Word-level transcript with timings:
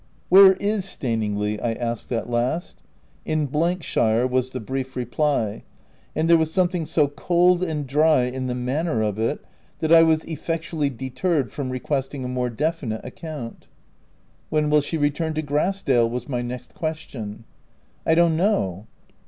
"Where 0.29 0.53
is 0.53 0.83
Staningley?'' 0.85 1.61
I 1.61 1.73
asked 1.73 2.11
at 2.11 2.27
last." 2.27 2.81
In 3.33 3.47
shire/' 3.49 4.27
was 4.27 4.49
the 4.49 4.59
brief 4.59 4.95
reply: 4.95 5.63
and 6.15 6.27
there 6.27 6.39
was 6.39 6.51
something 6.51 6.87
so 6.87 7.07
cold 7.07 7.61
and 7.61 7.85
dry 7.85 8.23
in 8.23 8.47
the 8.47 8.55
manner 8.55 9.03
of 9.03 9.19
it, 9.19 9.45
that 9.77 9.91
I 9.91 10.01
was 10.01 10.23
effectually 10.23 10.89
deterred 10.89 11.51
from 11.51 11.69
requesting 11.69 12.25
a 12.25 12.27
more 12.27 12.49
definite 12.49 13.05
account. 13.05 13.67
264 14.49 14.49
THE 14.49 14.49
TENANT" 14.49 14.49
When 14.49 14.69
will 14.71 14.81
she 14.81 14.97
return 14.97 15.33
to 15.35 15.41
Grass 15.43 15.83
dale?' 15.83 16.07
5 16.07 16.11
was 16.11 16.27
ray 16.27 16.41
next 16.41 16.73
question." 16.73 17.43
I 18.07 18.15
don't 18.15 18.35
know." 18.35 18.87